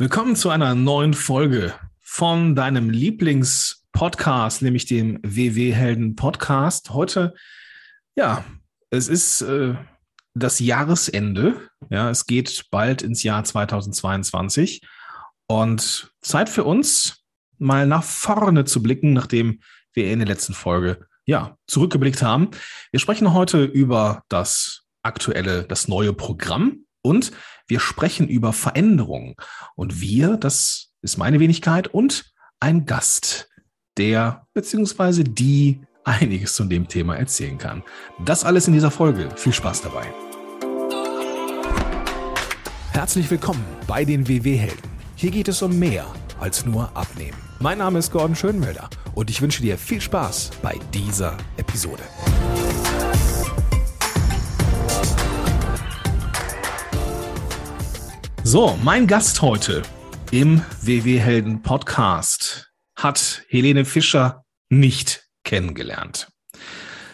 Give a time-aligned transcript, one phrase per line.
[0.00, 6.90] Willkommen zu einer neuen Folge von deinem Lieblingspodcast, nämlich dem WW Helden Podcast.
[6.90, 7.34] Heute,
[8.14, 8.44] ja,
[8.90, 9.74] es ist äh,
[10.34, 11.68] das Jahresende.
[11.90, 14.82] Ja, es geht bald ins Jahr 2022
[15.48, 17.24] und Zeit für uns,
[17.58, 19.58] mal nach vorne zu blicken, nachdem
[19.94, 22.52] wir in der letzten Folge ja zurückgeblickt haben.
[22.92, 27.32] Wir sprechen heute über das aktuelle, das neue Programm und
[27.68, 29.36] wir sprechen über Veränderungen.
[29.76, 33.48] Und wir, das ist meine Wenigkeit und ein Gast,
[33.96, 35.22] der bzw.
[35.22, 37.84] die einiges zu dem Thema erzählen kann.
[38.24, 39.28] Das alles in dieser Folge.
[39.36, 40.06] Viel Spaß dabei.
[42.92, 44.90] Herzlich willkommen bei den WW-Helden.
[45.14, 46.06] Hier geht es um mehr
[46.40, 47.36] als nur Abnehmen.
[47.60, 52.02] Mein Name ist Gordon Schönwelder und ich wünsche dir viel Spaß bei dieser Episode.
[58.50, 59.82] So, mein Gast heute
[60.30, 66.28] im WW Helden Podcast hat Helene Fischer nicht kennengelernt.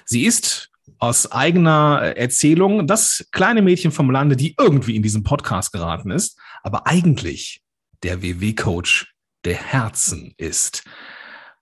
[0.04, 5.72] Sie ist aus eigener Erzählung das kleine Mädchen vom Lande, die irgendwie in diesem Podcast
[5.72, 7.64] geraten ist, aber eigentlich
[8.04, 9.12] der WW-Coach
[9.44, 10.84] der Herzen ist.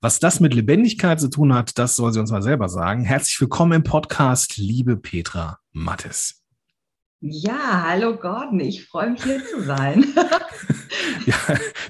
[0.03, 3.07] Was das mit Lebendigkeit zu tun hat, das soll sie uns mal selber sagen.
[3.07, 6.42] Herzlich willkommen im Podcast, liebe Petra Mattes.
[7.25, 10.05] Ja, hallo Gordon, ich freue mich hier zu sein.
[11.27, 11.37] ja,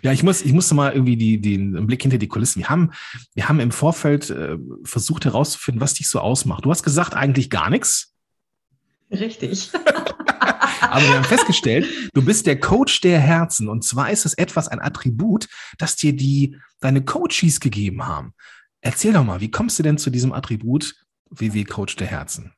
[0.02, 2.60] ja, ich muss, ich musste mal irgendwie die, den Blick hinter die Kulissen.
[2.60, 2.90] Wir haben,
[3.34, 6.66] wir haben im Vorfeld äh, versucht herauszufinden, was dich so ausmacht.
[6.66, 8.14] Du hast gesagt, eigentlich gar nichts.
[9.10, 9.70] Richtig.
[10.80, 13.70] Aber wir haben festgestellt, du bist der Coach der Herzen.
[13.70, 18.34] Und zwar ist es etwas, ein Attribut, das dir die, deine Coaches gegeben haben.
[18.82, 20.94] Erzähl doch mal, wie kommst du denn zu diesem Attribut
[21.30, 22.52] WW Coach der Herzen?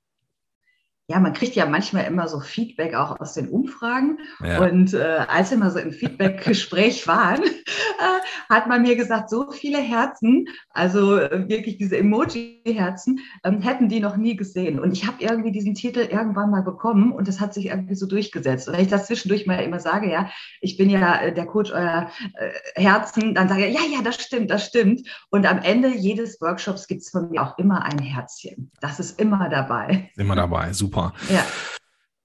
[1.06, 4.18] Ja, man kriegt ja manchmal immer so Feedback auch aus den Umfragen.
[4.42, 4.64] Ja.
[4.64, 9.50] Und äh, als wir mal so im Feedback-Gespräch waren, äh, hat man mir gesagt, so
[9.50, 14.80] viele Herzen, also äh, wirklich diese Emoji-Herzen, ähm, hätten die noch nie gesehen.
[14.80, 18.06] Und ich habe irgendwie diesen Titel irgendwann mal bekommen und das hat sich irgendwie so
[18.06, 18.68] durchgesetzt.
[18.68, 20.30] Und wenn ich das zwischendurch mal immer sage, ja,
[20.62, 24.22] ich bin ja äh, der Coach eurer äh, Herzen, dann sage ich, ja, ja, das
[24.22, 25.02] stimmt, das stimmt.
[25.28, 28.70] Und am Ende jedes Workshops gibt es von mir auch immer ein Herzchen.
[28.80, 30.10] Das ist immer dabei.
[30.16, 31.12] Immer dabei, super super.
[31.28, 31.44] Ja.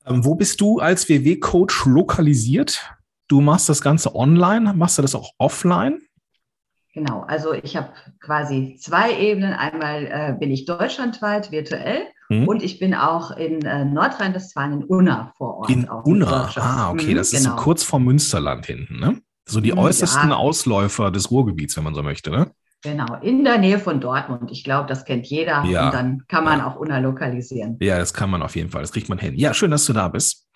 [0.05, 2.89] Ähm, wo bist du als WW-Coach lokalisiert?
[3.27, 5.99] Du machst das Ganze online, machst du das auch offline?
[6.93, 9.53] Genau, also ich habe quasi zwei Ebenen.
[9.53, 12.47] Einmal äh, bin ich deutschlandweit virtuell hm.
[12.47, 15.69] und ich bin auch in äh, Nordrhein-Westfalen in Unna vor Ort.
[15.69, 17.61] In Unna, ah, okay, das ist so genau.
[17.61, 19.21] kurz vor Münsterland hinten, ne?
[19.47, 20.35] So die hm, äußersten ja.
[20.35, 22.51] Ausläufer des Ruhrgebiets, wenn man so möchte, ne?
[22.81, 24.51] Genau, in der Nähe von Dortmund.
[24.51, 25.65] Ich glaube, das kennt jeder.
[25.65, 25.85] Ja.
[25.87, 27.77] Und dann kann man auch Unna lokalisieren.
[27.81, 28.81] Ja, das kann man auf jeden Fall.
[28.81, 29.35] Das kriegt man hin.
[29.35, 30.47] Ja, schön, dass du da bist.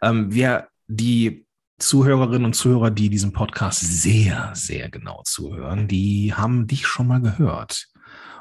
[0.00, 1.46] Ähm, wir, die
[1.78, 7.20] Zuhörerinnen und Zuhörer, die diesem Podcast sehr, sehr genau zuhören, die haben dich schon mal
[7.20, 7.88] gehört.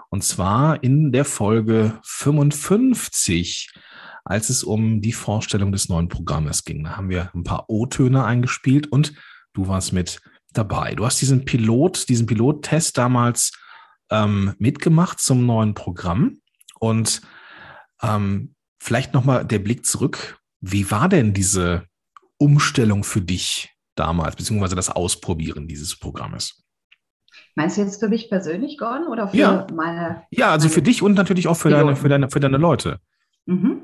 [0.09, 3.73] Und zwar in der Folge 55,
[4.23, 6.83] als es um die Vorstellung des neuen Programmes ging.
[6.83, 9.13] Da haben wir ein paar O-Töne eingespielt und
[9.53, 10.21] du warst mit
[10.57, 10.95] dabei.
[10.95, 13.51] Du hast diesen Pilot, diesen Pilottest damals
[14.09, 16.39] ähm, mitgemacht zum neuen Programm.
[16.79, 17.21] Und
[18.01, 20.39] ähm, vielleicht nochmal der Blick zurück.
[20.61, 21.85] Wie war denn diese
[22.37, 26.63] Umstellung für dich damals, beziehungsweise das Ausprobieren dieses Programmes?
[27.55, 29.67] Meinst du jetzt für mich persönlich, Gordon, oder für ja.
[29.73, 30.23] meine?
[30.29, 32.99] Ja, also meine für dich und natürlich auch für deine, für deine, für deine Leute.
[33.45, 33.83] Mhm.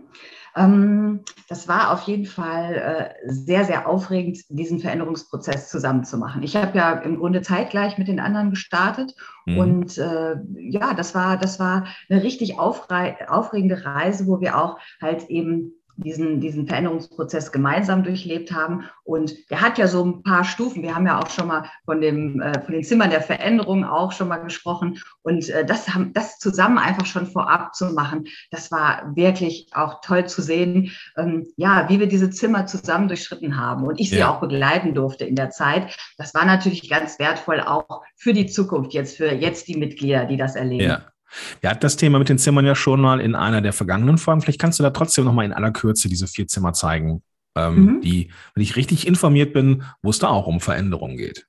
[0.55, 6.43] Ähm, das war auf jeden Fall äh, sehr, sehr aufregend, diesen Veränderungsprozess zusammen zu machen.
[6.43, 9.57] Ich habe ja im Grunde zeitgleich mit den anderen gestartet mhm.
[9.57, 15.29] und äh, ja, das war, das war eine richtig aufregende Reise, wo wir auch halt
[15.29, 18.85] eben diesen, diesen Veränderungsprozess gemeinsam durchlebt haben.
[19.03, 20.83] Und der hat ja so ein paar Stufen.
[20.83, 24.11] Wir haben ja auch schon mal von, dem, äh, von den Zimmern der Veränderung auch
[24.11, 24.99] schon mal gesprochen.
[25.23, 30.01] Und äh, das, haben, das zusammen einfach schon vorab zu machen, das war wirklich auch
[30.01, 33.85] toll zu sehen, ähm, ja, wie wir diese Zimmer zusammen durchschritten haben.
[33.85, 34.31] Und ich sie ja.
[34.31, 35.95] auch begleiten durfte in der Zeit.
[36.17, 40.37] Das war natürlich ganz wertvoll auch für die Zukunft jetzt, für jetzt die Mitglieder, die
[40.37, 40.83] das erleben.
[40.83, 41.11] Ja.
[41.59, 44.41] Wir hatten das Thema mit den Zimmern ja schon mal in einer der vergangenen Folgen.
[44.41, 47.23] Vielleicht kannst du da trotzdem noch mal in aller Kürze diese vier Zimmer zeigen,
[47.55, 48.01] ähm, mhm.
[48.01, 51.47] die, wenn ich richtig informiert bin, wo es da auch um Veränderungen geht.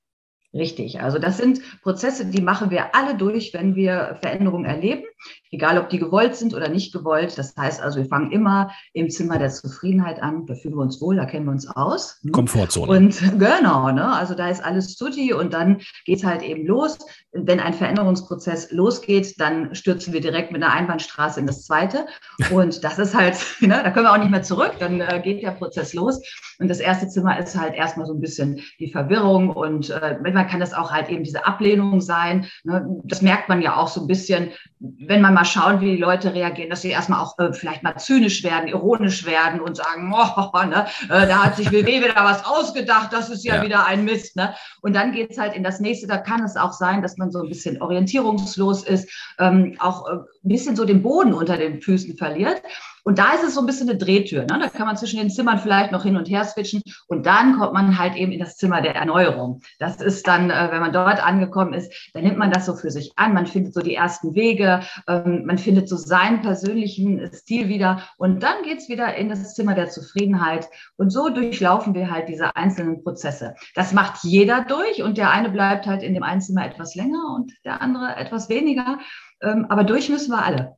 [0.55, 1.01] Richtig.
[1.01, 5.05] Also das sind Prozesse, die machen wir alle durch, wenn wir Veränderungen erleben.
[5.53, 7.37] Egal ob die gewollt sind oder nicht gewollt.
[7.37, 10.47] Das heißt also, wir fangen immer im Zimmer der Zufriedenheit an.
[10.47, 12.19] Da fühlen wir uns wohl, da kennen wir uns aus.
[12.23, 12.33] Hm?
[12.33, 12.91] Komfortzone.
[12.91, 14.13] Und genau, ne?
[14.13, 16.99] also da ist alles tutti und dann geht es halt eben los.
[17.33, 22.07] Wenn ein Veränderungsprozess losgeht, dann stürzen wir direkt mit einer Einbahnstraße in das zweite.
[22.51, 25.43] Und das ist halt, ne, da können wir auch nicht mehr zurück, dann äh, geht
[25.43, 26.21] der Prozess los.
[26.59, 30.47] Und das erste Zimmer ist halt erstmal so ein bisschen die Verwirrung und äh, manchmal
[30.47, 32.47] kann das auch halt eben diese Ablehnung sein.
[32.65, 32.87] Ne?
[33.05, 36.35] Das merkt man ja auch so ein bisschen, wenn man mal schaut, wie die Leute
[36.35, 40.65] reagieren, dass sie erstmal auch äh, vielleicht mal zynisch werden, ironisch werden und sagen, oh,
[40.65, 43.63] ne, äh, da hat sich WW wieder was ausgedacht, das ist ja, ja.
[43.63, 44.37] wieder ein Mist.
[44.37, 44.55] Ne?
[44.81, 47.31] Und dann geht es halt in das nächste, da kann es auch sein, dass man
[47.31, 49.09] so ein bisschen orientierungslos ist,
[49.39, 52.63] ähm, auch äh, ein bisschen so den Boden unter den Füßen verliert.
[53.05, 54.43] Und da ist es so ein bisschen eine Drehtür.
[54.43, 54.59] Ne?
[54.61, 56.83] Da kann man zwischen den Zimmern vielleicht noch hin und her switchen.
[57.09, 59.61] Und dann kommt man halt eben in das Zimmer der Erneuerung.
[59.79, 62.91] Das ist dann, äh, wenn man dort angekommen ist, dann nimmt man das so für
[62.91, 63.35] sich an.
[63.35, 64.81] Man findet so die ersten Wege.
[65.09, 68.03] Ähm, man findet so seinen persönlichen Stil wieder.
[68.19, 70.69] Und dann geht's wieder in das Zimmer der Zufriedenheit.
[70.97, 73.55] Und so durchlaufen wir halt diese einzelnen Prozesse.
[73.75, 75.03] Das macht jeder durch.
[75.03, 78.49] Und der eine bleibt halt in dem einen Zimmer etwas länger und der andere etwas
[78.49, 78.99] weniger.
[79.43, 80.77] Ähm, aber durch müssen wir alle.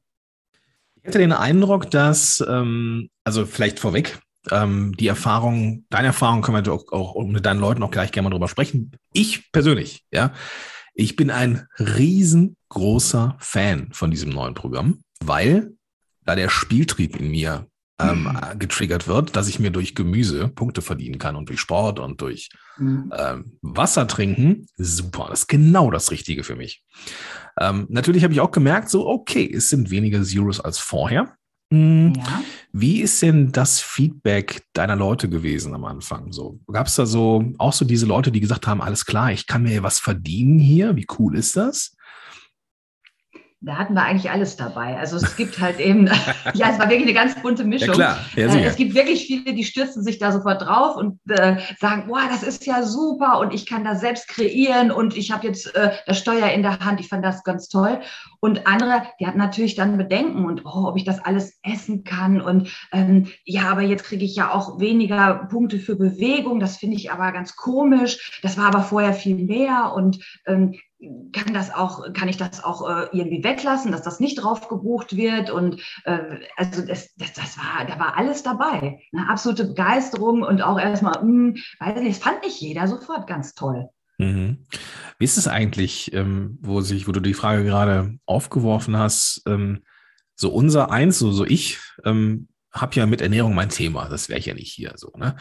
[1.05, 4.19] Ich hatte den Eindruck, dass, ähm, also vielleicht vorweg,
[4.51, 8.25] ähm, die Erfahrung, deine Erfahrung können wir auch, auch mit deinen Leuten auch gleich gerne
[8.25, 8.93] mal drüber sprechen.
[9.13, 10.33] Ich persönlich, ja,
[10.95, 15.75] ich bin ein riesengroßer Fan von diesem neuen Programm, weil
[16.25, 17.67] da der Spieltrieb in mir
[18.01, 18.59] ähm, mhm.
[18.59, 22.49] getriggert wird, dass ich mir durch Gemüse Punkte verdienen kann und durch Sport und durch
[22.77, 23.13] mhm.
[23.17, 24.67] ähm, Wasser trinken.
[24.77, 26.83] Super, das ist genau das Richtige für mich.
[27.61, 31.37] Ähm, natürlich habe ich auch gemerkt, so, okay, es sind weniger Zeros als vorher.
[31.71, 32.15] Mhm.
[32.17, 32.43] Ja.
[32.73, 36.33] Wie ist denn das Feedback deiner Leute gewesen am Anfang?
[36.33, 39.47] So, gab es da so auch so diese Leute, die gesagt haben, alles klar, ich
[39.47, 40.97] kann mir was verdienen hier?
[40.97, 41.94] Wie cool ist das?
[43.65, 44.97] Da hatten wir eigentlich alles dabei.
[44.99, 46.07] Also es gibt halt eben,
[46.55, 47.89] ja, es war wirklich eine ganz bunte Mischung.
[47.89, 48.19] Ja, klar.
[48.37, 52.05] Ja, äh, es gibt wirklich viele, die stürzen sich da sofort drauf und äh, sagen,
[52.09, 55.75] boah, das ist ja super und ich kann das selbst kreieren und ich habe jetzt
[55.75, 57.01] äh, das Steuer in der Hand.
[57.01, 58.01] Ich fand das ganz toll.
[58.41, 62.41] Und andere, die hatten natürlich dann Bedenken und, oh, ob ich das alles essen kann
[62.41, 66.61] und ähm, ja, aber jetzt kriege ich ja auch weniger Punkte für Bewegung.
[66.61, 68.41] Das finde ich aber ganz komisch.
[68.43, 70.75] Das war aber vorher viel mehr und ähm,
[71.33, 75.17] kann das auch, kann ich das auch äh, irgendwie weglassen, dass das nicht drauf gebucht
[75.17, 75.51] wird.
[75.51, 79.01] Und äh, also das, das, das war, da war alles dabei.
[79.13, 83.55] Eine absolute Begeisterung und auch erstmal, mh, hm, weiß nicht, fand nicht jeder sofort ganz
[83.55, 83.89] toll.
[84.19, 84.67] Mhm.
[85.19, 89.83] Wie ist es eigentlich, ähm, wo sich, wo du die Frage gerade aufgeworfen hast, ähm,
[90.37, 94.39] so unser Eins, so, so ich, ähm, habe ja mit Ernährung mein Thema, das wäre
[94.39, 95.37] ich ja nicht hier so, ne?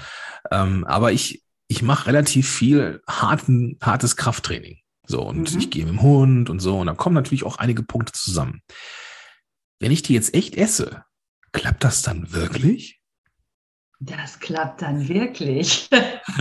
[0.52, 4.83] Ähm, aber ich, ich mache relativ viel harten, hartes Krafttraining.
[5.06, 5.60] So, und mhm.
[5.60, 6.80] ich gehe mit dem Hund und so.
[6.80, 8.62] Und dann kommen natürlich auch einige Punkte zusammen.
[9.80, 11.04] Wenn ich die jetzt echt esse,
[11.52, 13.02] klappt das dann wirklich?
[14.06, 15.90] Das klappt dann wirklich.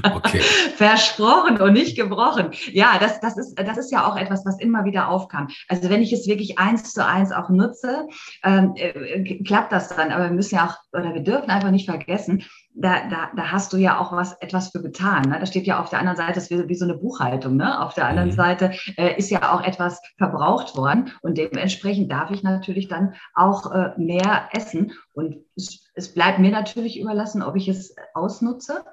[0.03, 0.41] Okay.
[0.77, 2.51] Versprochen und nicht gebrochen.
[2.73, 5.49] Ja, das, das, ist, das ist ja auch etwas, was immer wieder aufkam.
[5.69, 8.09] Also wenn ich es wirklich eins zu eins auch nutze,
[8.43, 10.11] ähm, äh, klappt das dann.
[10.11, 12.45] Aber wir müssen ja auch, oder wir dürfen einfach nicht vergessen,
[12.75, 15.29] da, da, da hast du ja auch was, etwas für getan.
[15.29, 15.39] Ne?
[15.39, 17.57] Da steht ja auf der anderen Seite, das ist wie, wie so eine Buchhaltung.
[17.57, 17.81] Ne?
[17.81, 18.35] Auf der anderen mhm.
[18.35, 23.71] Seite äh, ist ja auch etwas verbraucht worden und dementsprechend darf ich natürlich dann auch
[23.73, 24.93] äh, mehr essen.
[25.13, 28.85] Und es, es bleibt mir natürlich überlassen, ob ich es ausnutze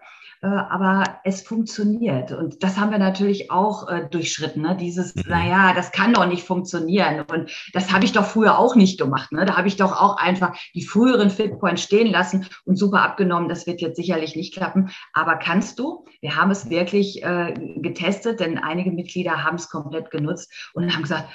[0.48, 2.32] aber es funktioniert.
[2.32, 4.62] Und das haben wir natürlich auch äh, durchschritten.
[4.62, 4.78] Ne?
[4.78, 5.24] Dieses, mhm.
[5.28, 7.26] naja, das kann doch nicht funktionieren.
[7.30, 9.34] Und das habe ich doch früher auch nicht gemacht.
[9.34, 9.46] Ne?
[9.46, 13.50] Da habe ich doch auch einfach die früheren Fitpoints stehen lassen und super abgenommen.
[13.50, 14.92] Das wird jetzt sicherlich nicht klappen.
[15.12, 16.06] Aber kannst du?
[16.22, 21.02] Wir haben es wirklich äh, getestet, denn einige Mitglieder haben es komplett genutzt und haben
[21.02, 21.28] gesagt,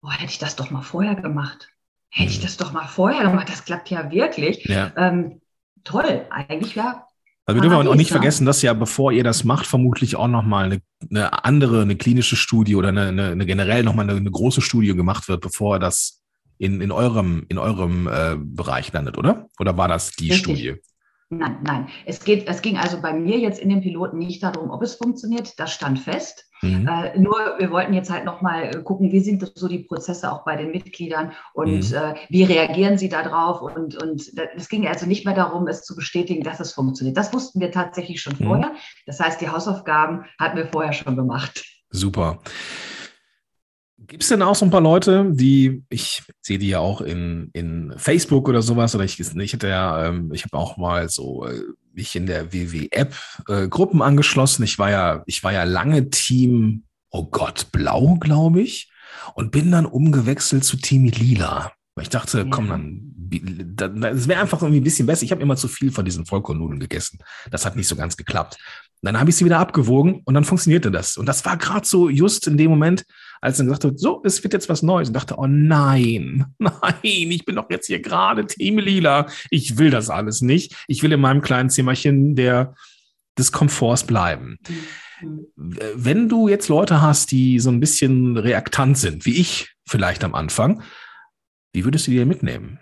[0.00, 1.68] boah, hätte ich das doch mal vorher gemacht.
[2.10, 2.42] Hätte ich mhm.
[2.42, 3.48] das doch mal vorher gemacht.
[3.48, 4.64] Das klappt ja wirklich.
[4.66, 4.92] Ja.
[4.96, 5.40] Ähm,
[5.82, 6.26] toll.
[6.30, 7.06] Eigentlich ja
[7.44, 10.66] also wir dürfen auch nicht vergessen, dass ja, bevor ihr das macht, vermutlich auch nochmal
[10.66, 10.80] eine,
[11.10, 14.94] eine andere, eine klinische Studie oder eine, eine, eine generell nochmal eine, eine große Studie
[14.94, 16.22] gemacht wird, bevor das
[16.58, 19.48] in, in eurem, in eurem äh, Bereich landet, oder?
[19.58, 20.38] Oder war das die Richtig.
[20.38, 20.74] Studie?
[21.32, 21.88] Nein, nein.
[22.04, 24.96] Es, geht, es ging also bei mir jetzt in dem Piloten nicht darum, ob es
[24.96, 25.58] funktioniert.
[25.58, 26.44] Das stand fest.
[26.60, 26.86] Mhm.
[26.86, 30.44] Äh, nur wir wollten jetzt halt nochmal äh, gucken, wie sind so die Prozesse auch
[30.44, 31.96] bei den Mitgliedern und mhm.
[31.96, 33.62] äh, wie reagieren sie darauf.
[33.62, 37.16] Und, und es ging also nicht mehr darum, es zu bestätigen, dass es funktioniert.
[37.16, 38.44] Das wussten wir tatsächlich schon mhm.
[38.44, 38.72] vorher.
[39.06, 41.64] Das heißt, die Hausaufgaben hatten wir vorher schon gemacht.
[41.88, 42.40] Super.
[44.06, 47.50] Gibt es denn auch so ein paar Leute, die, ich sehe die ja auch in,
[47.52, 51.62] in Facebook oder sowas, oder ich, ich ja, ähm, ich habe auch mal so äh,
[51.92, 53.14] mich in der WW-App
[53.48, 54.64] äh, Gruppen angeschlossen.
[54.64, 58.90] Ich war ja, ich war ja lange Team, oh Gott, blau, glaube ich,
[59.34, 61.72] und bin dann umgewechselt zu Team Lila.
[61.94, 62.46] Weil ich dachte, ja.
[62.50, 62.68] komm,
[63.76, 65.24] dann, das wäre einfach irgendwie ein bisschen besser.
[65.24, 67.18] Ich habe immer zu viel von diesen Vollkornnudeln gegessen.
[67.50, 68.58] Das hat nicht so ganz geklappt.
[69.02, 71.16] Dann habe ich sie wieder abgewogen und dann funktionierte das.
[71.16, 73.04] Und das war gerade so just in dem Moment,
[73.42, 75.08] als dann gesagt hat, so, es wird jetzt was Neues.
[75.08, 79.26] Und dachte, oh nein, nein, ich bin doch jetzt hier gerade Team Lila.
[79.50, 80.76] Ich will das alles nicht.
[80.86, 82.74] Ich will in meinem kleinen Zimmerchen der,
[83.36, 84.58] des Komforts bleiben.
[85.20, 85.46] Mhm.
[85.56, 90.34] Wenn du jetzt Leute hast, die so ein bisschen reaktant sind, wie ich vielleicht am
[90.34, 90.82] Anfang,
[91.72, 92.78] wie würdest du die mitnehmen?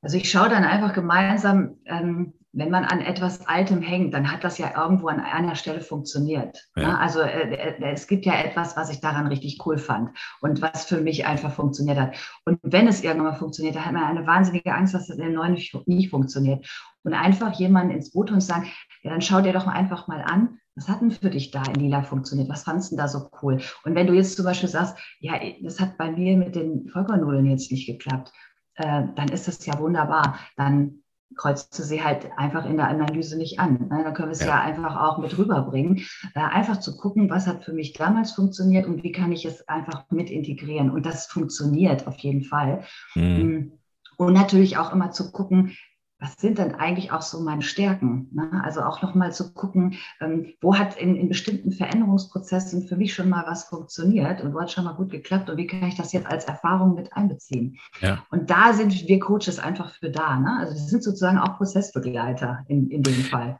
[0.00, 4.44] Also ich schaue dann einfach gemeinsam, ähm, wenn man an etwas Altem hängt, dann hat
[4.44, 6.68] das ja irgendwo an einer Stelle funktioniert.
[6.76, 6.88] Ja.
[6.88, 6.98] Ne?
[6.98, 10.84] Also äh, äh, es gibt ja etwas, was ich daran richtig cool fand und was
[10.84, 12.14] für mich einfach funktioniert hat.
[12.44, 15.32] Und wenn es irgendwann mal funktioniert, dann hat man eine wahnsinnige Angst, dass das in
[15.32, 16.66] neuen nicht, nicht funktioniert.
[17.04, 18.66] Und einfach jemanden ins Boot und sagen,
[19.02, 21.62] ja, dann schau dir doch mal einfach mal an, was hat denn für dich da
[21.64, 22.48] in Lila funktioniert?
[22.48, 23.60] Was fandest du da so cool?
[23.84, 27.46] Und wenn du jetzt zum Beispiel sagst, ja, das hat bei mir mit den Vollkornnudeln
[27.46, 28.32] jetzt nicht geklappt,
[28.76, 30.38] äh, dann ist das ja wunderbar.
[30.56, 31.01] Dann
[31.36, 33.88] kreuzt du sie halt einfach in der Analyse nicht an.
[33.88, 34.02] Ne?
[34.04, 34.46] Dann können wir es ja.
[34.46, 34.60] ja.
[34.60, 36.04] einfach auch mit rüberbringen.
[36.34, 39.68] Äh, einfach zu gucken, was hat für mich damals funktioniert und wie kann ich es
[39.68, 40.90] einfach mit integrieren.
[40.90, 42.84] Und das funktioniert auf jeden Fall.
[43.14, 43.78] Mhm.
[44.16, 45.76] Und natürlich auch immer zu gucken,
[46.22, 48.28] was sind denn eigentlich auch so meine Stärken?
[48.32, 48.48] Ne?
[48.64, 53.28] Also auch nochmal zu gucken, ähm, wo hat in, in, bestimmten Veränderungsprozessen für mich schon
[53.28, 56.12] mal was funktioniert und wo hat schon mal gut geklappt und wie kann ich das
[56.12, 57.76] jetzt als Erfahrung mit einbeziehen?
[58.00, 58.24] Ja.
[58.30, 60.38] Und da sind wir Coaches einfach für da.
[60.38, 60.56] Ne?
[60.60, 63.58] Also wir sind sozusagen auch Prozessbegleiter in, in dem Fall.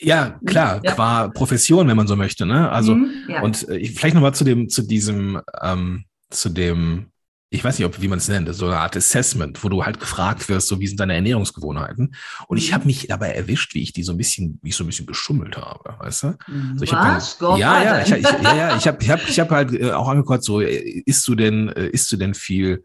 [0.00, 0.92] Ja, klar, ja.
[0.92, 2.44] qua Profession, wenn man so möchte.
[2.44, 2.70] Ne?
[2.70, 3.40] Also mhm, ja.
[3.42, 7.09] und äh, vielleicht nochmal zu dem, zu diesem, ähm, zu dem
[7.52, 9.98] ich weiß nicht, ob, wie man es nennt, so eine Art Assessment, wo du halt
[9.98, 12.14] gefragt wirst, so wie sind deine Ernährungsgewohnheiten.
[12.46, 14.84] Und ich habe mich dabei erwischt, wie ich die so ein bisschen, wie ich so
[14.84, 16.26] ein bisschen geschummelt habe, weißt du?
[16.72, 17.38] Also ich Was?
[17.38, 19.90] Dann, ja, ja, ich, ich, ja, ja, ich habe, ich habe, ich habe halt äh,
[19.90, 22.84] auch angeguckt, so äh, isst du denn, äh, isst du denn viel?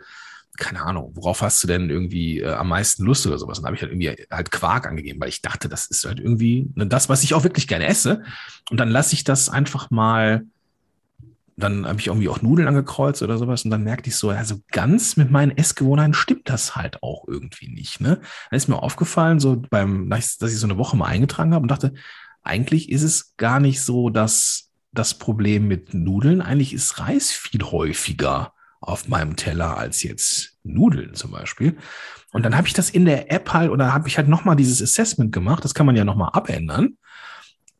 [0.58, 3.60] Keine Ahnung, worauf hast du denn irgendwie äh, am meisten Lust oder sowas?
[3.60, 6.20] Und da habe ich halt irgendwie halt Quark angegeben, weil ich dachte, das ist halt
[6.20, 8.24] irgendwie ne, das, was ich auch wirklich gerne esse.
[8.72, 10.46] Und dann lasse ich das einfach mal
[11.58, 14.60] dann habe ich irgendwie auch Nudeln angekreuzt oder sowas und dann merkte ich so, also
[14.72, 18.02] ganz mit meinen Essgewohnheiten stimmt das halt auch irgendwie nicht.
[18.02, 18.20] Ne?
[18.50, 21.72] Dann ist mir aufgefallen, so beim, dass ich so eine Woche mal eingetragen habe und
[21.72, 21.94] dachte,
[22.44, 27.64] eigentlich ist es gar nicht so, dass das Problem mit Nudeln, eigentlich ist Reis viel
[27.64, 31.78] häufiger auf meinem Teller als jetzt Nudeln zum Beispiel.
[32.32, 34.82] Und dann habe ich das in der App halt oder habe ich halt nochmal dieses
[34.82, 35.64] Assessment gemacht.
[35.64, 36.98] Das kann man ja nochmal abändern.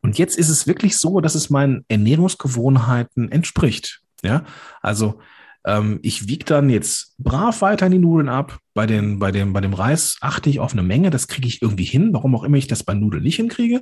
[0.06, 4.02] Und jetzt ist es wirklich so, dass es meinen Ernährungsgewohnheiten entspricht.
[4.24, 4.44] Ja,
[4.84, 5.20] also
[5.66, 8.60] ähm, ich wiege dann jetzt brav weiter die Nudeln ab.
[8.76, 11.64] Bei, den, bei, dem, bei dem Reis achte ich auf eine Menge, das kriege ich
[11.64, 13.82] irgendwie hin, warum auch immer ich das bei Nudeln nicht hinkriege.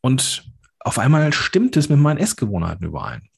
[0.00, 3.28] Und auf einmal stimmt es mit meinen Essgewohnheiten überein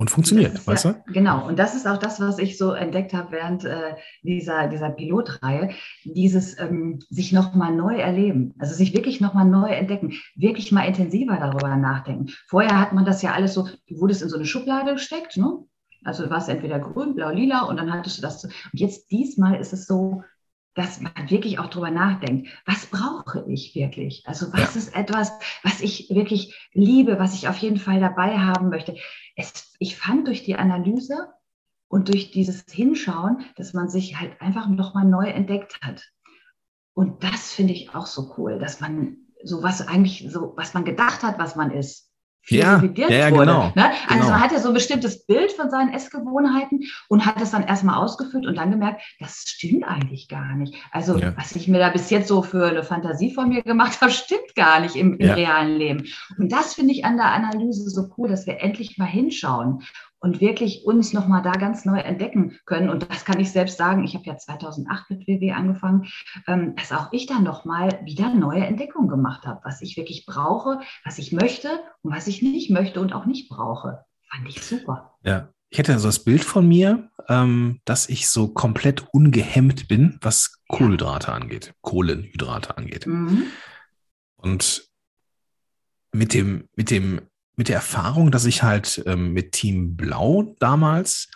[0.00, 1.12] und funktioniert, weißt ja, du?
[1.12, 4.88] Genau, und das ist auch das, was ich so entdeckt habe während äh, dieser, dieser
[4.88, 5.72] Pilotreihe,
[6.04, 11.36] dieses ähm, sich nochmal neu erleben, also sich wirklich nochmal neu entdecken, wirklich mal intensiver
[11.36, 12.32] darüber nachdenken.
[12.48, 15.58] Vorher hat man das ja alles so, du wurdest in so eine Schublade gesteckt, ne?
[16.02, 18.42] Also du warst entweder grün, blau, lila und dann hattest du das.
[18.44, 20.24] Und jetzt diesmal ist es so,
[20.74, 24.22] dass man wirklich auch darüber nachdenkt, was brauche ich wirklich?
[24.24, 24.80] Also was ja.
[24.80, 28.96] ist etwas, was ich wirklich liebe, was ich auf jeden Fall dabei haben möchte?
[29.36, 31.32] Es, ich fand durch die Analyse
[31.88, 36.12] und durch dieses Hinschauen, dass man sich halt einfach nochmal neu entdeckt hat.
[36.94, 40.84] Und das finde ich auch so cool, dass man so was eigentlich so, was man
[40.84, 42.09] gedacht hat, was man ist,
[42.48, 43.46] ja, ja, ja, wurde.
[43.46, 43.90] Genau, ne?
[44.08, 44.30] Also genau.
[44.30, 47.96] man hat ja so ein bestimmtes Bild von seinen Essgewohnheiten und hat es dann erstmal
[47.96, 50.74] ausgefüllt und dann gemerkt, das stimmt eigentlich gar nicht.
[50.90, 51.36] Also ja.
[51.36, 54.54] was ich mir da bis jetzt so für eine Fantasie von mir gemacht habe, stimmt
[54.56, 56.06] gar nicht im, im realen Leben.
[56.38, 59.82] Und das finde ich an der Analyse so cool, dass wir endlich mal hinschauen
[60.20, 62.90] und wirklich uns nochmal da ganz neu entdecken können.
[62.90, 64.04] Und das kann ich selbst sagen.
[64.04, 66.08] Ich habe ja 2008 mit WW angefangen,
[66.46, 70.80] ähm, dass auch ich dann nochmal wieder neue Entdeckungen gemacht habe, was ich wirklich brauche,
[71.04, 71.68] was ich möchte
[72.02, 74.04] und was ich nicht möchte und auch nicht brauche.
[74.30, 75.16] Fand ich super.
[75.24, 75.48] Ja.
[75.72, 80.60] Ich hätte so das Bild von mir, ähm, dass ich so komplett ungehemmt bin, was
[80.66, 83.06] Kohlenhydrate angeht, Kohlenhydrate angeht.
[83.06, 83.44] Mhm.
[84.34, 84.90] Und
[86.12, 87.20] mit dem, mit dem
[87.60, 91.28] mit der Erfahrung, dass ich halt ähm, mit Team Blau damals,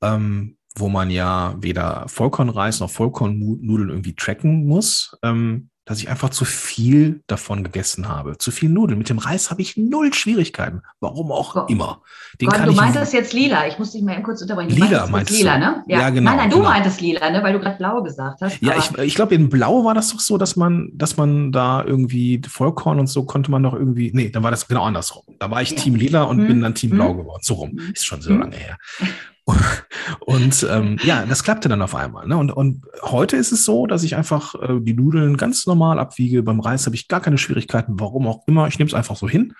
[0.00, 6.28] ähm, wo man ja weder Vollkornreis noch Vollkornnudeln irgendwie tracken muss, ähm, dass ich einfach
[6.28, 8.36] zu viel davon gegessen habe.
[8.36, 8.98] Zu viel Nudeln.
[8.98, 10.82] Mit dem Reis habe ich null Schwierigkeiten.
[11.00, 11.70] Warum auch Gott.
[11.70, 12.02] immer.
[12.38, 13.66] Den Gott, du meintest jetzt lila.
[13.66, 14.68] Ich muss dich mal kurz unterbrechen.
[14.68, 15.60] Lila meinst lila, du?
[15.60, 15.84] ne?
[15.86, 16.28] Ja, ja genau.
[16.28, 16.68] Nein, nein, du genau.
[16.68, 17.42] meintest lila, ne?
[17.42, 18.60] Weil du gerade blau gesagt hast.
[18.60, 21.82] Ja, ich, ich glaube, in blau war das doch so, dass man, dass man da
[21.82, 25.22] irgendwie Vollkorn und so konnte man doch irgendwie, nee, dann war das genau andersrum.
[25.38, 25.76] Da war ich ja.
[25.76, 26.48] Team lila und hm.
[26.48, 26.98] bin dann Team hm.
[26.98, 27.40] blau geworden.
[27.42, 27.70] So rum.
[27.70, 27.92] Hm.
[27.94, 28.40] Ist schon so hm.
[28.40, 28.76] lange her.
[30.20, 32.26] Und ähm, ja, das klappte dann auf einmal.
[32.26, 32.36] Ne?
[32.36, 36.42] Und, und heute ist es so, dass ich einfach äh, die Nudeln ganz normal abwiege.
[36.42, 38.68] Beim Reis habe ich gar keine Schwierigkeiten, warum auch immer.
[38.68, 39.54] Ich nehme es einfach so hin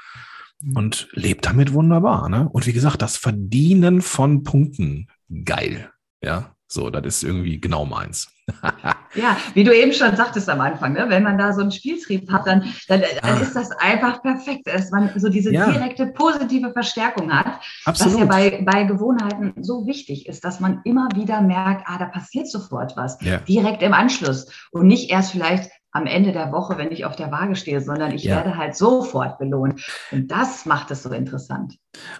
[0.75, 2.29] und lebe damit wunderbar.
[2.29, 2.49] Ne?
[2.49, 5.09] Und wie gesagt, das Verdienen von Punkten,
[5.45, 5.91] geil.
[6.23, 8.29] Ja, so, das ist irgendwie genau meins.
[9.15, 11.07] ja, wie du eben schon sagtest am Anfang, ne?
[11.09, 14.91] wenn man da so einen Spieltrieb hat, dann, dann, dann ist das einfach perfekt, dass
[14.91, 15.71] man so diese ja.
[15.71, 18.15] direkte positive Verstärkung hat, Absolut.
[18.15, 22.07] was ja bei, bei Gewohnheiten so wichtig ist, dass man immer wieder merkt, ah, da
[22.07, 23.39] passiert sofort was, ja.
[23.39, 27.31] direkt im Anschluss und nicht erst vielleicht am Ende der Woche, wenn ich auf der
[27.31, 28.37] Waage stehe, sondern ich ja.
[28.37, 29.81] werde halt sofort belohnt.
[30.11, 31.77] Und das macht es so interessant.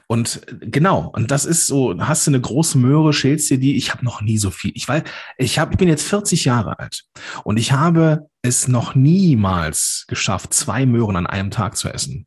[0.07, 3.93] Und genau, und das ist so, hast du eine große Möhre, schälst dir die, ich
[3.93, 4.73] habe noch nie so viel.
[4.75, 5.03] Ich weiß,
[5.37, 7.05] ich habe, ich bin jetzt 40 Jahre alt
[7.45, 12.27] und ich habe es noch niemals geschafft, zwei Möhren an einem Tag zu essen.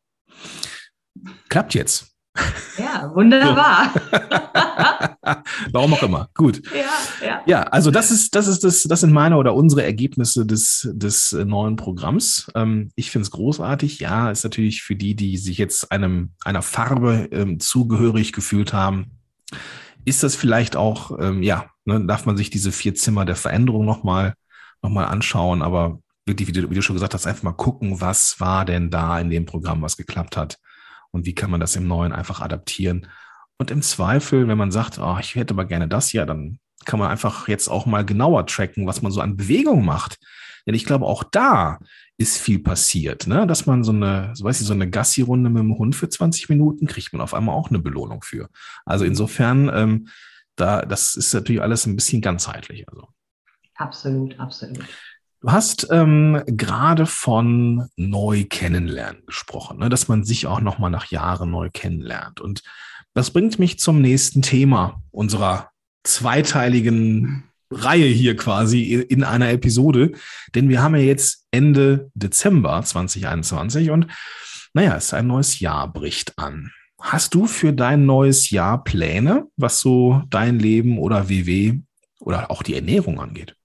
[1.49, 2.10] Klappt jetzt.
[2.77, 3.93] Ja, wunderbar.
[5.71, 6.29] Warum auch immer.
[6.33, 6.61] Gut.
[6.73, 7.41] Ja, ja.
[7.45, 11.33] ja, also das ist, das ist das, das sind meine oder unsere Ergebnisse des, des
[11.33, 12.49] neuen Programms.
[12.55, 13.99] Ähm, ich finde es großartig.
[13.99, 19.11] Ja, ist natürlich für die, die sich jetzt einem, einer Farbe ähm, zugehörig gefühlt haben,
[20.05, 23.85] ist das vielleicht auch, ähm, ja, ne, darf man sich diese vier Zimmer der Veränderung
[23.85, 24.33] nochmal
[24.81, 28.01] noch mal anschauen, aber wirklich, wie du, wie du schon gesagt hast, einfach mal gucken,
[28.01, 30.57] was war denn da in dem Programm, was geklappt hat
[31.11, 33.07] und wie kann man das im Neuen einfach adaptieren.
[33.57, 36.99] Und im Zweifel, wenn man sagt, oh, ich hätte aber gerne das, ja, dann kann
[36.99, 40.17] man einfach jetzt auch mal genauer tracken, was man so an Bewegung macht.
[40.65, 41.79] Denn ich glaube, auch da
[42.17, 43.47] ist viel passiert, ne?
[43.47, 46.49] dass man so eine, so weiß ich, so eine Gassi-Runde mit dem Hund für 20
[46.49, 48.49] Minuten kriegt man auf einmal auch eine Belohnung für.
[48.85, 50.07] Also insofern, ähm,
[50.55, 52.87] da, das ist natürlich alles ein bisschen ganzheitlich.
[52.87, 53.07] Also.
[53.75, 54.85] Absolut, absolut.
[55.41, 59.89] Du hast ähm, gerade von neu kennenlernen gesprochen, ne?
[59.89, 62.39] dass man sich auch noch mal nach Jahren neu kennenlernt.
[62.39, 62.61] Und
[63.15, 65.71] das bringt mich zum nächsten Thema unserer
[66.03, 70.11] zweiteiligen Reihe hier quasi in einer Episode.
[70.53, 74.07] Denn wir haben ja jetzt Ende Dezember 2021 und
[74.73, 76.71] naja, es ist ein neues Jahr bricht an.
[76.99, 81.79] Hast du für dein neues Jahr Pläne, was so dein Leben oder WW
[82.19, 83.55] oder auch die Ernährung angeht?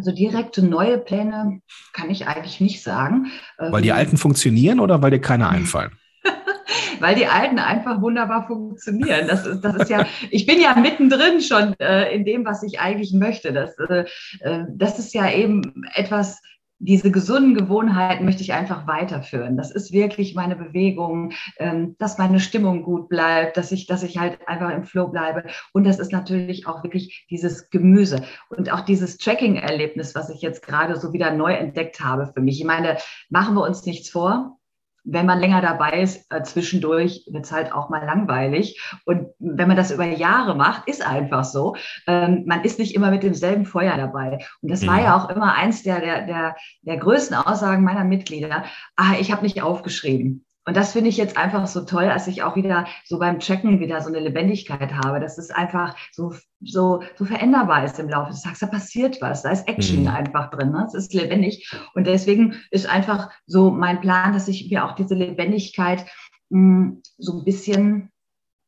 [0.00, 1.60] Also direkte neue Pläne
[1.92, 3.30] kann ich eigentlich nicht sagen.
[3.58, 5.90] Weil die ähm, alten funktionieren oder weil dir keine einfallen?
[7.00, 9.28] weil die alten einfach wunderbar funktionieren.
[9.28, 12.80] Das ist, das ist ja, ich bin ja mittendrin schon äh, in dem, was ich
[12.80, 13.52] eigentlich möchte.
[13.52, 14.06] Das, äh,
[14.40, 16.40] äh das ist ja eben etwas,
[16.80, 19.56] diese gesunden Gewohnheiten möchte ich einfach weiterführen.
[19.58, 24.18] Das ist wirklich meine Bewegung, ähm, dass meine Stimmung gut bleibt, dass ich, dass ich
[24.18, 25.44] halt einfach im Flow bleibe.
[25.72, 30.66] Und das ist natürlich auch wirklich dieses Gemüse und auch dieses Tracking-Erlebnis, was ich jetzt
[30.66, 32.58] gerade so wieder neu entdeckt habe für mich.
[32.58, 32.96] Ich meine,
[33.28, 34.56] machen wir uns nichts vor
[35.04, 38.80] wenn man länger dabei ist, äh, zwischendurch wird es halt auch mal langweilig.
[39.04, 41.76] Und wenn man das über Jahre macht, ist einfach so.
[42.06, 44.38] Ähm, man ist nicht immer mit demselben Feuer dabei.
[44.60, 44.86] Und das mhm.
[44.88, 48.64] war ja auch immer eins der, der, der, der größten Aussagen meiner Mitglieder.
[48.96, 50.44] Ah, ich habe nicht aufgeschrieben.
[50.70, 53.80] Und das finde ich jetzt einfach so toll, als ich auch wieder so beim Checken
[53.80, 58.30] wieder so eine Lebendigkeit habe, dass es einfach so, so, so veränderbar ist im Laufe
[58.30, 58.60] des Tages.
[58.60, 60.06] Da passiert was, da ist Action mhm.
[60.06, 60.84] einfach drin, ne?
[60.86, 61.74] es ist lebendig.
[61.94, 66.06] Und deswegen ist einfach so mein Plan, dass ich mir auch diese Lebendigkeit
[66.50, 68.12] mh, hm, so ein bisschen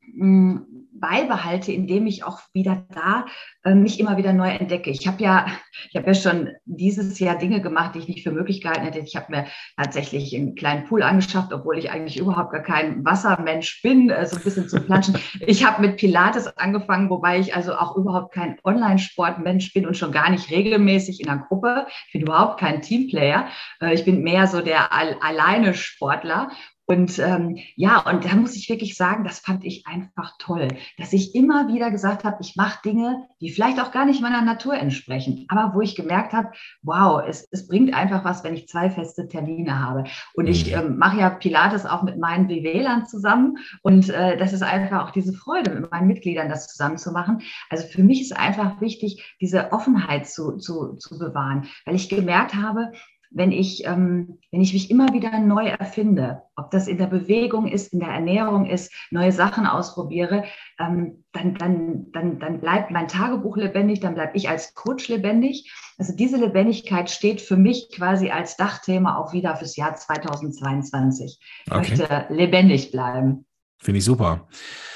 [0.00, 0.66] mh, hm,
[1.02, 3.26] beibehalte, indem ich auch wieder da
[3.64, 4.90] äh, mich immer wieder neu entdecke.
[4.90, 5.46] Ich habe ja,
[5.90, 9.00] ich habe ja schon dieses Jahr Dinge gemacht, die ich nicht für möglich gehalten hätte.
[9.00, 13.82] Ich habe mir tatsächlich einen kleinen Pool angeschafft, obwohl ich eigentlich überhaupt gar kein Wassermensch
[13.82, 15.18] bin, äh, so ein bisschen zu planschen.
[15.40, 20.12] Ich habe mit Pilates angefangen, wobei ich also auch überhaupt kein Online-Sportmensch bin und schon
[20.12, 21.86] gar nicht regelmäßig in einer Gruppe.
[22.06, 23.48] Ich bin überhaupt kein Teamplayer.
[23.80, 26.50] Äh, ich bin mehr so der alleine Sportler
[26.92, 31.14] und ähm, ja, und da muss ich wirklich sagen, das fand ich einfach toll, dass
[31.14, 34.74] ich immer wieder gesagt habe, ich mache Dinge, die vielleicht auch gar nicht meiner Natur
[34.74, 36.50] entsprechen, aber wo ich gemerkt habe,
[36.83, 40.05] wow, es, es bringt einfach was, wenn ich zwei feste Termine habe.
[40.35, 40.81] Und ich mhm.
[40.81, 45.12] ähm, mache ja Pilates auch mit meinen BWLern zusammen und äh, das ist einfach auch
[45.12, 47.40] diese Freude, mit meinen Mitgliedern das zusammen zu machen.
[47.70, 52.55] Also für mich ist einfach wichtig, diese Offenheit zu, zu, zu bewahren, weil ich gemerkt
[52.55, 52.92] habe,
[53.34, 57.66] wenn ich, ähm, wenn ich mich immer wieder neu erfinde, ob das in der Bewegung
[57.66, 60.44] ist, in der Ernährung ist, neue Sachen ausprobiere,
[60.78, 65.72] ähm, dann, dann, dann, dann bleibt mein Tagebuch lebendig, dann bleibe ich als Coach lebendig.
[65.98, 71.38] Also diese Lebendigkeit steht für mich quasi als Dachthema auch wieder fürs Jahr 2022.
[71.66, 71.78] Ich okay.
[71.78, 73.46] möchte lebendig bleiben.
[73.78, 74.46] Finde ich super.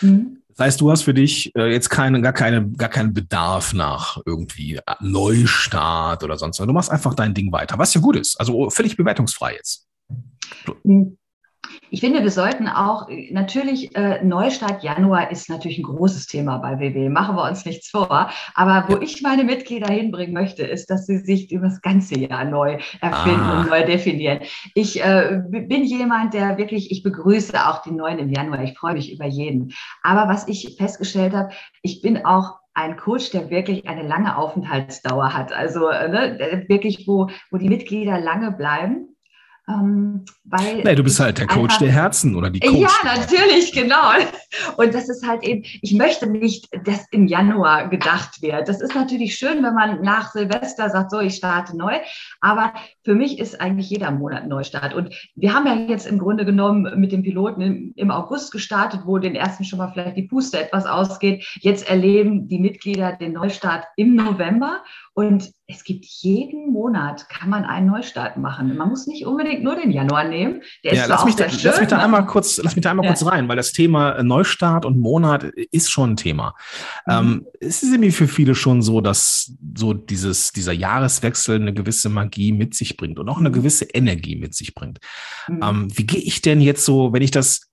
[0.01, 0.42] Mhm.
[0.57, 4.19] Das heißt, du hast für dich äh, jetzt keine, gar, keine, gar keinen Bedarf nach
[4.25, 6.66] irgendwie Neustart oder sonst was.
[6.66, 8.40] Du machst einfach dein Ding weiter, was ja gut ist.
[8.40, 9.87] Also völlig bewertungsfrei jetzt.
[10.83, 11.19] Hm.
[11.90, 16.79] Ich finde, wir sollten auch natürlich äh, Neustart Januar ist natürlich ein großes Thema bei
[16.81, 17.09] WW.
[17.09, 18.31] Machen wir uns nichts vor.
[18.55, 22.44] Aber wo ich meine Mitglieder hinbringen möchte, ist, dass sie sich über das ganze Jahr
[22.44, 23.61] neu erfinden ah.
[23.61, 24.40] und neu definieren.
[24.75, 28.62] Ich äh, bin jemand, der wirklich, ich begrüße auch die Neuen im Januar.
[28.64, 29.72] Ich freue mich über jeden.
[30.03, 31.51] Aber was ich festgestellt habe,
[31.83, 35.53] ich bin auch ein Coach, der wirklich eine lange Aufenthaltsdauer hat.
[35.53, 39.16] Also äh, ne, wirklich, wo, wo die Mitglieder lange bleiben.
[39.69, 42.79] Ähm, weil nee, du bist halt der Coach einfach, der Herzen oder die Coach.
[42.79, 44.13] Ja, natürlich, genau.
[44.77, 48.69] Und das ist halt eben, ich möchte nicht, dass im Januar gedacht wird.
[48.69, 51.95] Das ist natürlich schön, wenn man nach Silvester sagt, so, ich starte neu.
[52.41, 52.75] Aber
[53.05, 54.95] für mich ist eigentlich jeder Monat Neustart.
[54.95, 59.01] Und wir haben ja jetzt im Grunde genommen mit dem Piloten im, im August gestartet,
[59.05, 61.45] wo den ersten schon mal vielleicht die Puste etwas ausgeht.
[61.61, 64.85] Jetzt erleben die Mitglieder den Neustart im November.
[65.13, 68.77] Und es gibt jeden Monat, kann man einen Neustart machen.
[68.77, 70.63] Man muss nicht unbedingt nur den Januar nehmen.
[70.85, 72.91] Der ja, ist lass, mich da, schön, lass mich da einmal kurz, lass mich da
[72.91, 73.13] einmal ja.
[73.13, 76.55] kurz rein, weil das Thema Neustart und Monat ist schon ein Thema.
[77.07, 77.13] Mhm.
[77.13, 82.11] Ähm, es ist irgendwie für viele schon so, dass so dieses, dieser Jahreswechsel eine gewisse
[82.11, 83.55] Magie mit sich bringt und auch eine mhm.
[83.55, 85.01] gewisse Energie mit sich bringt.
[85.49, 85.63] Mhm.
[85.65, 87.69] Ähm, wie gehe ich denn jetzt so, wenn ich das,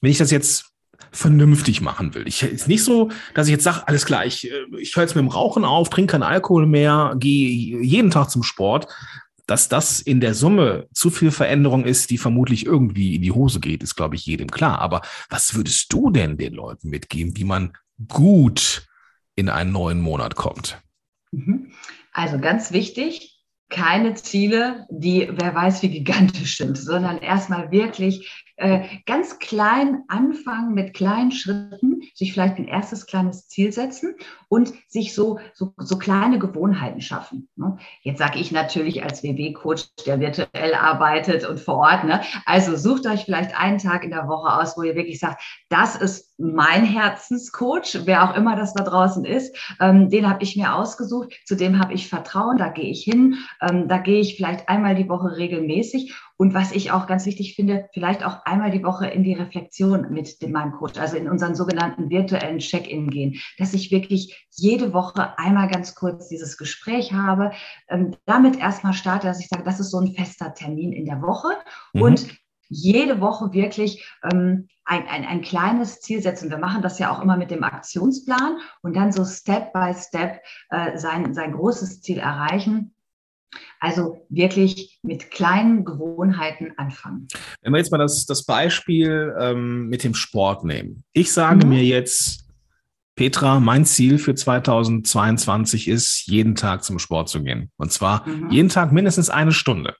[0.00, 0.71] wenn ich das jetzt
[1.12, 2.26] vernünftig machen will.
[2.26, 5.14] Ich ist nicht so, dass ich jetzt sage, alles klar, ich, äh, ich höre jetzt
[5.14, 8.88] mit dem Rauchen auf, trinke keinen Alkohol mehr, gehe jeden Tag zum Sport.
[9.46, 13.60] Dass das in der Summe zu viel Veränderung ist, die vermutlich irgendwie in die Hose
[13.60, 14.78] geht, ist, glaube ich, jedem klar.
[14.78, 17.72] Aber was würdest du denn den Leuten mitgeben, wie man
[18.08, 18.86] gut
[19.34, 20.80] in einen neuen Monat kommt?
[21.32, 21.72] Mhm.
[22.12, 23.32] Also ganz wichtig,
[23.68, 28.46] keine Ziele, die wer weiß wie gigantisch sind, sondern erstmal wirklich
[29.06, 34.14] ganz klein anfangen mit kleinen Schritten, sich vielleicht ein erstes kleines Ziel setzen
[34.52, 37.48] und sich so, so, so kleine Gewohnheiten schaffen.
[37.56, 37.78] Ne?
[38.02, 42.20] Jetzt sage ich natürlich als WW-Coach, der virtuell arbeitet und vor Ort, ne?
[42.44, 45.96] also sucht euch vielleicht einen Tag in der Woche aus, wo ihr wirklich sagt, das
[45.96, 50.74] ist mein Herzenscoach, wer auch immer das da draußen ist, ähm, den habe ich mir
[50.74, 54.68] ausgesucht, zu dem habe ich Vertrauen, da gehe ich hin, ähm, da gehe ich vielleicht
[54.68, 58.82] einmal die Woche regelmäßig und was ich auch ganz wichtig finde, vielleicht auch einmal die
[58.82, 63.40] Woche in die Reflexion mit dem, meinem Coach, also in unseren sogenannten virtuellen Check-in gehen,
[63.58, 67.52] dass ich wirklich jede Woche einmal ganz kurz dieses Gespräch habe,
[67.88, 71.22] ähm, damit erstmal starte, dass ich sage, das ist so ein fester Termin in der
[71.22, 71.48] Woche
[71.92, 72.02] mhm.
[72.02, 72.26] und
[72.68, 76.50] jede Woche wirklich ähm, ein, ein, ein kleines Ziel setzen.
[76.50, 80.40] Wir machen das ja auch immer mit dem Aktionsplan und dann so Step by Step
[80.70, 82.94] äh, sein, sein großes Ziel erreichen.
[83.80, 87.28] Also wirklich mit kleinen Gewohnheiten anfangen.
[87.60, 91.04] Wenn wir jetzt mal das, das Beispiel ähm, mit dem Sport nehmen.
[91.12, 91.72] Ich sage mhm.
[91.72, 92.41] mir jetzt,
[93.14, 97.70] Petra, mein Ziel für 2022 ist, jeden Tag zum Sport zu gehen.
[97.76, 98.50] Und zwar mhm.
[98.50, 99.96] jeden Tag mindestens eine Stunde.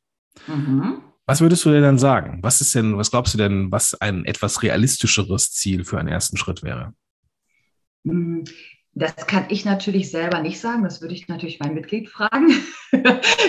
[0.47, 1.03] Mhm.
[1.27, 2.41] Was würdest du dir dann sagen?
[2.43, 6.37] Was ist denn, was glaubst du denn, was ein etwas realistischeres Ziel für einen ersten
[6.37, 6.95] Schritt wäre?
[8.95, 10.85] Das kann ich natürlich selber nicht sagen.
[10.85, 12.49] Das würde ich natürlich mein Mitglied fragen.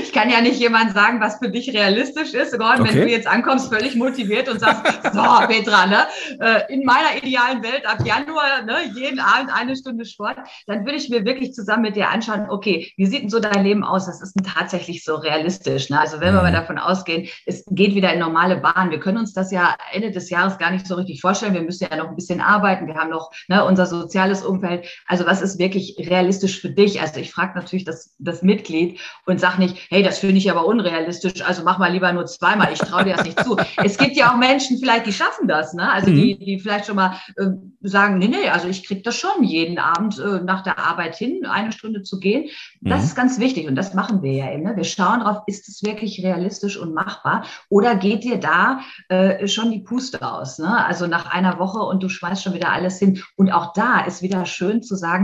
[0.02, 2.58] ich kann ja nicht jemand sagen, was für dich realistisch ist.
[2.58, 2.90] Gott, okay.
[2.90, 6.08] wenn du jetzt ankommst, völlig motiviert und sagst, so, Petra, ne,
[6.40, 10.96] äh, in meiner idealen Welt ab Januar, ne, jeden Abend eine Stunde Sport, dann würde
[10.96, 14.06] ich mir wirklich zusammen mit dir anschauen, okay, wie sieht denn so dein Leben aus?
[14.06, 15.90] Das ist denn tatsächlich so realistisch.
[15.90, 16.00] Ne?
[16.00, 16.56] Also wenn wir mal mhm.
[16.56, 18.92] davon ausgehen, es geht wieder in normale Bahn.
[18.92, 21.54] Wir können uns das ja Ende des Jahres gar nicht so richtig vorstellen.
[21.54, 22.88] Wir müssen ja noch ein bisschen arbeiten.
[22.88, 24.88] Wir haben noch ne, unser soziales Umfeld.
[25.06, 27.02] Also was ist wirklich realistisch für dich?
[27.02, 30.66] Also ich frage natürlich das, das Mitglied und sage nicht, hey, das finde ich aber
[30.66, 33.58] unrealistisch, also mach mal lieber nur zweimal, ich traue dir das nicht zu.
[33.84, 35.92] Es gibt ja auch Menschen vielleicht, die schaffen das, ne?
[35.92, 36.16] also mhm.
[36.16, 37.48] die, die vielleicht schon mal äh,
[37.82, 41.46] sagen, nee, nee, also ich kriege das schon jeden Abend äh, nach der Arbeit hin,
[41.46, 42.50] eine Stunde zu gehen.
[42.82, 43.06] Das mhm.
[43.06, 44.64] ist ganz wichtig und das machen wir ja eben.
[44.64, 44.76] Ne?
[44.76, 49.72] Wir schauen drauf, ist es wirklich realistisch und machbar oder geht dir da äh, schon
[49.72, 50.60] die Puste aus?
[50.60, 50.86] Ne?
[50.86, 53.22] Also nach einer Woche und du schmeißt schon wieder alles hin.
[53.36, 55.23] Und auch da ist wieder schön zu sagen,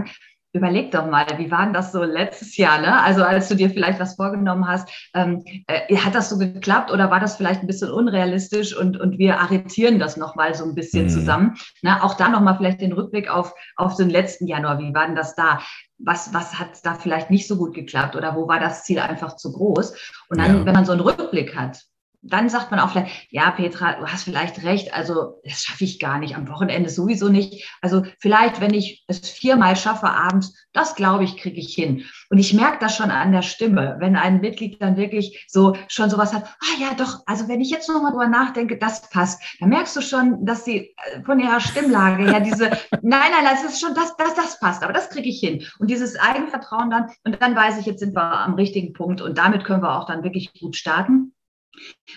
[0.51, 3.03] Überleg doch mal, wie war denn das so letztes Jahr, ne?
[3.03, 7.11] Also als du dir vielleicht was vorgenommen hast, ähm, äh, hat das so geklappt oder
[7.11, 11.03] war das vielleicht ein bisschen unrealistisch und, und wir arretieren das nochmal so ein bisschen
[11.03, 11.09] mhm.
[11.09, 11.55] zusammen?
[11.83, 12.03] Ne?
[12.03, 15.35] Auch da nochmal vielleicht den Rückblick auf, auf den letzten Januar, wie war denn das
[15.35, 15.59] da?
[15.99, 19.35] Was, was hat da vielleicht nicht so gut geklappt oder wo war das Ziel einfach
[19.35, 19.91] zu groß?
[20.29, 20.65] Und dann, ja.
[20.65, 21.83] wenn man so einen Rückblick hat,
[22.21, 25.99] dann sagt man auch vielleicht, ja, Petra, du hast vielleicht recht, also das schaffe ich
[25.99, 27.65] gar nicht, am Wochenende sowieso nicht.
[27.81, 32.05] Also vielleicht, wenn ich es viermal schaffe abends, das glaube ich, kriege ich hin.
[32.29, 36.09] Und ich merke das schon an der Stimme, wenn ein Mitglied dann wirklich so schon
[36.09, 39.69] sowas hat, ah ja, doch, also wenn ich jetzt nochmal drüber nachdenke, das passt, dann
[39.69, 42.69] merkst du schon, dass sie äh, von ihrer Stimmlage her diese,
[43.01, 45.65] nein, nein, das ist schon, das, das, das passt, aber das kriege ich hin.
[45.79, 49.37] Und dieses Eigenvertrauen dann, und dann weiß ich, jetzt sind wir am richtigen Punkt und
[49.37, 51.33] damit können wir auch dann wirklich gut starten.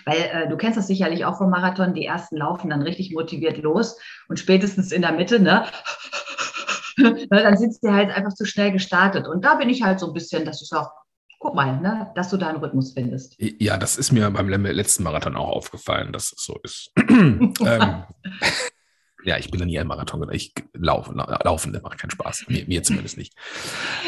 [0.05, 3.57] Weil äh, du kennst das sicherlich auch vom Marathon, die ersten laufen dann richtig motiviert
[3.57, 5.65] los und spätestens in der Mitte, ne,
[6.97, 9.27] ne dann sind sie halt einfach zu schnell gestartet.
[9.27, 10.89] Und da bin ich halt so ein bisschen, dass ich sage,
[11.39, 13.35] guck mal, ne, dass du deinen Rhythmus findest.
[13.37, 16.91] Ja, das ist mir beim letzten Marathon auch aufgefallen, dass es so ist.
[17.09, 17.53] ähm,
[19.25, 20.27] ja, ich bin ja nie ein Marathon.
[20.31, 22.45] Ich laufe, laufen, das macht keinen Spaß.
[22.49, 23.33] Mir, mir zumindest nicht.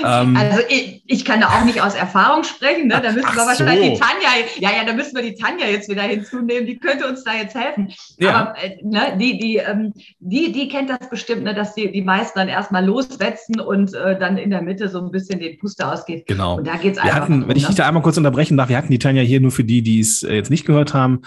[0.04, 2.88] Ähm, also ich, ich, kann da auch nicht aus Erfahrung sprechen.
[2.88, 3.02] Ne?
[3.02, 3.94] Da müssen wir wahrscheinlich so.
[3.94, 6.66] die Tanja, ja, ja, da müssen wir die Tanja jetzt wieder hinzunehmen.
[6.68, 7.94] Die könnte uns da jetzt helfen.
[8.18, 8.36] Ja.
[8.36, 12.02] Aber äh, ne, die, die, ähm, die, die kennt das bestimmt, ne, dass die, die
[12.02, 15.94] meisten dann erstmal loswetzen und äh, dann in der Mitte so ein bisschen den Puster
[15.94, 16.28] ausgeht.
[16.28, 16.58] Genau.
[16.58, 17.16] Und da geht's einfach.
[17.16, 17.70] Hatten, um, wenn ich ne?
[17.70, 20.02] dich da einmal kurz unterbrechen darf, wir hatten die Tanja hier nur für die, die
[20.02, 21.22] es äh, jetzt nicht gehört haben.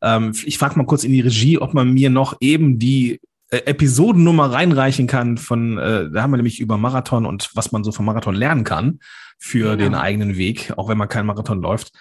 [0.00, 3.20] Ähm, ich frage mal kurz in die Regie, ob man mir noch eben die
[3.50, 7.84] äh, Episodennummer reinreichen kann von, äh, da haben wir nämlich über Marathon und was man
[7.84, 8.98] so vom Marathon lernen kann
[9.38, 9.90] für genau.
[9.90, 11.92] den eigenen Weg, auch wenn man keinen Marathon läuft,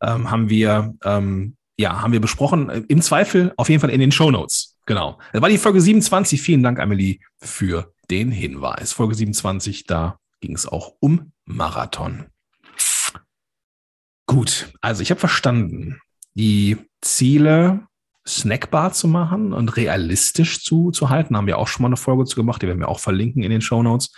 [0.00, 2.68] ähm, haben wir, ähm, ja, haben wir besprochen.
[2.88, 4.76] Im Zweifel auf jeden Fall in den Show Notes.
[4.86, 5.18] Genau.
[5.32, 6.40] Das war die Folge 27.
[6.40, 8.92] Vielen Dank, Amelie, für den Hinweis.
[8.92, 12.26] Folge 27, da ging es auch um Marathon.
[14.26, 16.00] Gut, also ich habe verstanden,
[16.34, 17.86] die Ziele
[18.26, 21.36] snackbar zu machen und realistisch zu, zu halten.
[21.36, 23.50] Haben wir auch schon mal eine Folge zu gemacht, die werden wir auch verlinken in
[23.50, 24.12] den Show Notes.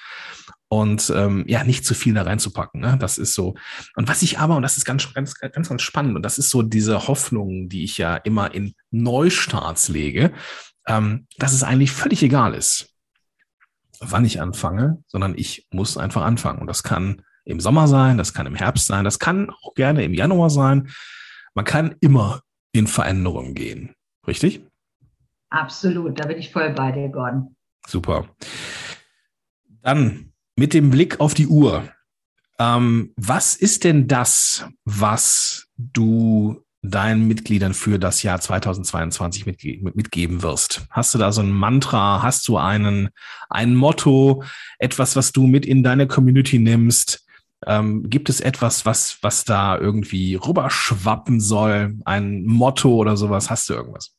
[0.68, 2.80] Und ähm, ja, nicht zu viel da reinzupacken.
[2.80, 2.96] Ne?
[2.98, 3.54] Das ist so.
[3.96, 6.50] Und was ich aber, und das ist ganz, ganz, ganz, ganz spannend, und das ist
[6.50, 10.32] so diese Hoffnung, die ich ja immer in Neustarts lege,
[10.86, 12.90] ähm, dass es eigentlich völlig egal ist,
[14.00, 16.60] wann ich anfange, sondern ich muss einfach anfangen.
[16.60, 20.02] Und das kann im Sommer sein, das kann im Herbst sein, das kann auch gerne
[20.04, 20.88] im Januar sein.
[21.54, 22.40] Man kann immer
[22.74, 23.94] in Veränderung gehen.
[24.26, 24.66] Richtig?
[25.48, 27.54] Absolut, da bin ich voll bei dir, Gordon.
[27.86, 28.28] Super.
[29.82, 31.88] Dann mit dem Blick auf die Uhr.
[32.58, 40.42] Ähm, was ist denn das, was du deinen Mitgliedern für das Jahr 2022 mitge mitgeben
[40.42, 40.86] wirst?
[40.90, 42.22] Hast du da so ein Mantra?
[42.22, 43.10] Hast du einen,
[43.48, 44.42] ein Motto?
[44.78, 47.23] Etwas, was du mit in deine Community nimmst?
[47.66, 51.96] Ähm, gibt es etwas, was, was da irgendwie rüberschwappen soll?
[52.04, 53.50] Ein Motto oder sowas?
[53.50, 54.14] Hast du irgendwas?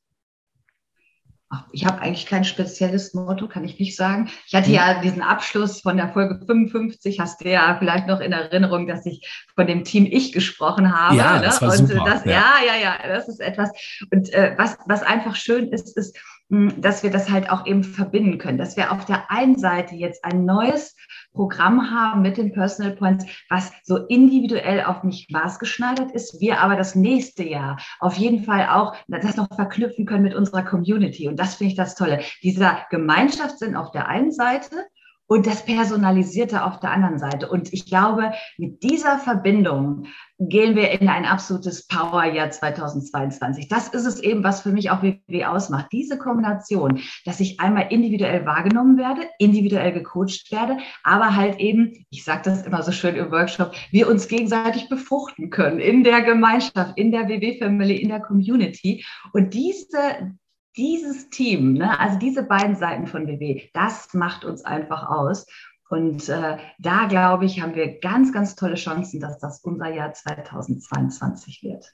[1.71, 4.29] Ich habe eigentlich kein spezielles Motto, kann ich nicht sagen.
[4.47, 8.31] Ich hatte ja diesen Abschluss von der Folge 55, hast du ja vielleicht noch in
[8.31, 11.15] Erinnerung, dass ich von dem Team Ich gesprochen habe.
[11.15, 11.67] Ja, das ne?
[11.67, 12.03] war und super.
[12.05, 12.31] Das, ja.
[12.31, 13.69] ja, ja, ja, das ist etwas.
[14.11, 16.17] Und äh, was, was einfach schön ist, ist,
[16.49, 20.23] dass wir das halt auch eben verbinden können, dass wir auf der einen Seite jetzt
[20.23, 20.95] ein neues
[21.33, 26.75] Programm haben mit den Personal Points, was so individuell auf mich maßgeschneidert ist, wir aber
[26.75, 31.27] das nächste Jahr auf jeden Fall auch das noch verknüpfen können mit unserer Community.
[31.27, 32.21] Und das finde ich das Tolle.
[32.43, 34.85] Dieser Gemeinschaftssinn auf der einen Seite
[35.27, 37.49] und das Personalisierte auf der anderen Seite.
[37.49, 40.05] Und ich glaube, mit dieser Verbindung
[40.37, 43.67] gehen wir in ein absolutes Powerjahr 2022.
[43.69, 45.87] Das ist es eben, was für mich auch WW ausmacht.
[45.91, 52.23] Diese Kombination, dass ich einmal individuell wahrgenommen werde, individuell gecoacht werde, aber halt eben, ich
[52.23, 56.97] sage das immer so schön im Workshop, wir uns gegenseitig befruchten können in der Gemeinschaft,
[56.97, 59.05] in der WW-Family, in der Community.
[59.31, 60.35] Und diese,
[60.77, 65.45] dieses Team, ne, also diese beiden Seiten von WW, das macht uns einfach aus.
[65.89, 70.13] Und äh, da, glaube ich, haben wir ganz, ganz tolle Chancen, dass das unser Jahr
[70.13, 71.93] 2022 wird.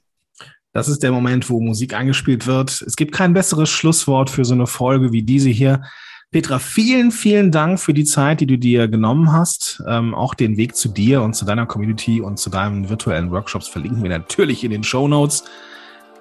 [0.74, 2.82] Das ist der Moment, wo Musik eingespielt wird.
[2.82, 5.84] Es gibt kein besseres Schlusswort für so eine Folge wie diese hier.
[6.32, 9.84] Petra, vielen, vielen Dank für die Zeit, die du dir genommen hast.
[9.86, 13.68] Ähm, auch den Weg zu dir und zu deiner Community und zu deinen virtuellen Workshops
[13.68, 15.44] verlinken wir natürlich in den Show Notes.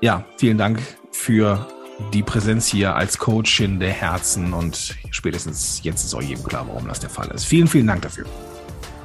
[0.00, 0.80] Ja, vielen Dank
[1.12, 1.64] für
[2.12, 6.88] die Präsenz hier als Coachin der Herzen und spätestens jetzt ist auch jedem klar, warum
[6.88, 7.44] das der Fall ist.
[7.44, 8.26] Vielen, vielen Dank dafür.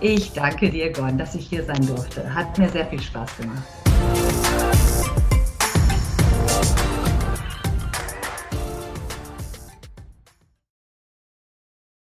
[0.02, 2.34] Ich danke dir, Gordon, dass ich hier sein durfte.
[2.34, 4.65] Hat mir sehr viel Spaß gemacht.